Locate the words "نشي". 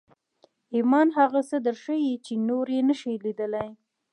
2.89-3.15